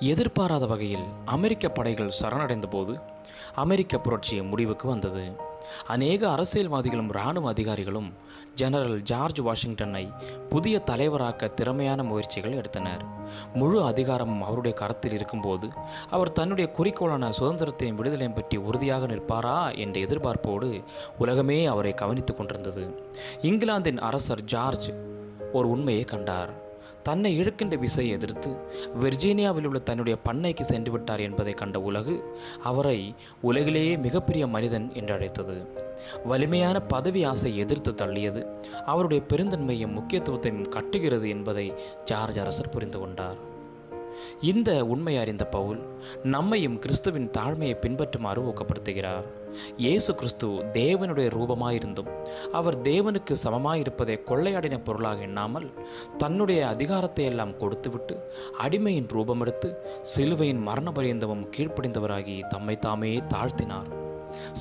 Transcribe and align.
எதிர்பாராத 0.00 0.66
வகையில் 0.66 1.04
அமெரிக்க 1.24 1.68
படைகள் 1.68 2.10
சரணடைந்த 2.10 2.66
போது 2.66 2.98
அமெரிக்க 3.54 3.98
புரட்சி 3.98 4.42
முடிவுக்கு 4.42 4.88
வந்தது. 4.88 5.32
அநேக 5.86 6.28
அரசியல்வாதிகளும் 6.28 7.08
இராணுவ 7.08 7.48
அதிகாரிகளும் 7.48 8.12
ஜெனரல் 8.54 9.02
ஜார்ஜ் 9.02 9.40
வாஷிங்டனை 9.40 10.12
புதிய 10.48 10.82
தலைவராக்க 10.90 11.54
திறமையான 11.54 12.02
முயற்சிகள் 12.02 12.52
எடுத்தனர். 12.52 13.04
முழு 13.54 13.84
அதிகாரமும் 13.84 14.42
அவருடைய 14.42 14.76
கரத்தில் 14.76 15.12
இருக்கும்போது 15.12 15.68
அவர் 16.10 16.32
தன்னுடைய 16.32 16.72
குறிக்கோளான 16.78 17.32
சுதந்திரத்தையும் 17.38 17.98
விடுதலையும் 18.02 18.34
பற்றி 18.34 18.56
உறுதியாக 18.56 19.06
நிற்பாரா 19.06 19.76
என்ற 19.76 20.00
எதிர்பார்ப்போடு 20.00 20.84
உலகமே 21.18 21.66
அவரை 21.66 21.94
கவனித்துக் 21.94 22.36
கொண்டிருந்தது. 22.36 23.02
இங்கிலாந்தின் 23.42 23.98
அரசர் 23.98 24.42
ஜார்ஜ் 24.42 24.90
ஒரு 25.52 25.68
உண்மையை 25.70 26.04
கண்டார். 26.04 26.68
தன்னை 27.02 27.40
இழுக்கின்ற 27.40 27.76
விசையை 27.76 28.12
எதிர்த்து 28.12 28.56
வெர்ஜீனியாவில் 29.00 29.64
உள்ள 29.64 29.78
தன்னுடைய 29.78 30.18
பண்ணைக்கு 30.24 30.60
சென்று 30.60 30.92
விட்டார் 30.92 31.20
என்பதை 31.20 31.52
கண்ட 31.52 31.80
உலகு 31.80 32.36
அவரை 32.62 33.14
உலகிலேயே 33.40 33.96
மிகப்பெரிய 33.96 34.46
மனிதன் 34.46 34.90
என்று 34.94 35.14
அழைத்தது. 35.14 35.88
வலிமையான 36.24 36.80
பதவி 36.80 37.24
ஆசை 37.24 37.56
எதிர்த்து 37.56 37.92
தள்ளியது. 37.92 38.42
அவருடைய 38.86 39.22
பெருந்தன்மையும் 39.28 39.96
முக்கியத்துவத்தையும் 39.98 40.68
கட்டுகிறது 40.68 41.28
என்பதை 41.28 41.74
ஜார்ஜ் 42.04 42.38
அரசர் 42.38 42.68
புரிந்து 42.68 42.98
கொண்டார். 42.98 43.49
இந்த 44.40 44.70
உண்மை 44.86 45.14
அறிந்த 45.16 45.44
பவுல் 45.44 45.80
நம்மையும் 46.22 46.78
கிறிஸ்துவின் 46.78 47.28
தாழ்மையை 47.38 47.76
பின்பற்றுமாறு 47.84 48.42
ஊக்கப்படுத்துகிறார். 48.50 49.26
இயேசு 49.76 50.14
கிறிஸ்து 50.14 50.48
தேவனுடைய 50.72 51.28
ரூபமாயிருந்தும் 51.36 52.10
அவர் 52.52 52.82
தேவனுக்கு 52.82 53.36
சமமாயிருப்பதை 53.44 54.16
கொள்ளையாடின 54.30 54.78
பொருளாக 54.84 55.20
எண்ணாமல் 55.20 55.68
தன்னுடைய 56.18 56.60
அதிகாரத்தை 56.68 57.24
எல்லாம் 57.24 57.56
கொடுத்துவிட்டு 57.56 58.16
அடிமையின் 58.58 59.10
ரூபமெடுத்து 59.12 59.70
சிலுவையின் 60.02 60.62
மரண 60.68 60.90
பரியந்தமும் 60.90 61.48
கீழ்ப்படிந்தவராகி 61.56 62.38
தம்மை 62.48 62.78
தாமே 62.78 63.12
தாழ்த்தினார். 63.34 63.90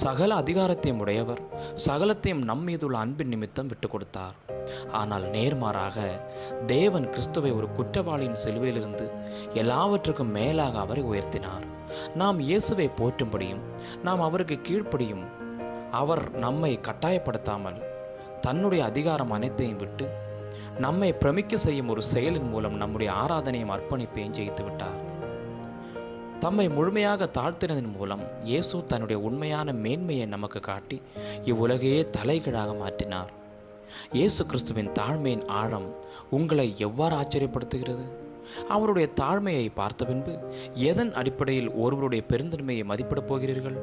சகல 0.04 0.36
அதிகாரத்தையும் 0.42 1.02
உடையவர் 1.04 1.42
சகலத்தையும் 1.88 2.44
நம் 2.50 2.64
மீதுள்ள 2.64 2.98
அன்பின் 2.98 3.32
நிமித்தம் 3.34 3.68
விட்டு 3.68 3.88
கொடுத்தார். 3.90 4.36
ஆனால் 4.92 5.26
நேர்மாறாக 5.36 5.98
தேவன் 6.66 7.10
கிறிஸ்துவை 7.10 7.52
ஒரு 7.52 7.68
குற்றவாளியின் 7.78 8.42
சிலுவையிலிருந்து 8.44 9.06
எல்லாவற்றுக்கும் 9.54 10.34
மேலாக 10.40 10.80
அவரை 10.80 11.04
உயர்த்தினார். 11.04 11.66
நாம் 12.16 12.40
இயேசுவை 12.40 12.88
போற்றும்படியும் 13.02 13.64
நாம் 14.04 14.22
அவருக்கு 14.22 14.58
கீழ்ப்படியும் 14.68 15.26
அவர் 15.92 16.24
நம்மை 16.46 16.74
கட்டாயப்படுத்தாமல் 16.88 17.80
தன்னுடைய 18.42 18.82
அதிகாரம் 18.86 19.32
அனைத்தையும் 19.32 19.78
விட்டு 19.78 20.08
நம்மை 20.80 21.10
பிரமிக்க 21.14 21.58
செய்யும் 21.58 21.90
ஒரு 21.90 22.04
செயலின் 22.14 22.50
மூலம் 22.50 22.76
நம்முடைய 22.78 23.10
ஆராதனையும் 23.24 23.74
அர்ப்பணிப்பையும் 23.76 24.36
ஜெயித்து 24.38 24.64
விட்டார் 24.64 25.00
தம்மை 26.44 26.70
முழுமையாக 26.70 27.26
தாழ்த்தினதன் 27.38 27.92
மூலம் 27.96 28.22
இயேசு 28.44 28.84
தன்னுடைய 28.84 29.22
உண்மையான 29.22 29.74
மேன்மையை 29.74 30.26
நமக்கு 30.26 30.60
காட்டி 30.60 31.02
இவ்வுலகையே 31.46 32.10
தலைகீழாக 32.10 32.72
மாற்றினார். 32.74 33.32
இயேசு 34.12 34.46
கிறிஸ்துவின் 34.46 34.90
தாழ்மையின் 34.90 35.46
ஆழம் 35.48 35.96
உங்களை 36.30 36.74
எவ்வாறு 36.78 37.16
ஆச்சரியப்படுத்துகிறது? 37.16 38.06
அவருடைய 38.68 39.10
தாழ்மையை 39.22 39.70
பார்த்த 39.74 40.06
பின்பு 40.06 40.34
எதன் 40.74 41.14
அடிப்படையில் 41.14 41.72
ஒருவருடைய 41.72 42.24
பெருந்தன்மையை 42.30 42.84
மதிப்பிடப் 42.84 43.28
போகிறீர்கள்? 43.28 43.80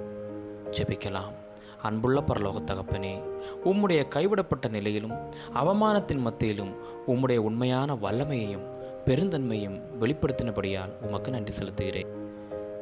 ஜெபிக்கலாம். 0.71 1.35
அன்புள்ள 1.83 2.21
பரலோக 2.21 2.59
தகப்பனே 2.65 3.15
உம்முடைய 3.65 4.09
கைவிடப்பட்ட 4.09 4.69
நிலையிலும் 4.69 5.17
அவமானத்தின் 5.55 6.25
மத்தியிலும் 6.29 6.73
உம்முடைய 7.07 7.37
உண்மையான 7.37 7.95
வல்லமையையும் 7.95 8.69
பெருந்தன்மையும் 9.05 9.81
வெளிப்படுத்தினபடியால் 10.01 10.95
உமக்கு 11.03 11.31
நன்றி 11.31 11.53
செலுத்துகிறேன். 11.59 12.25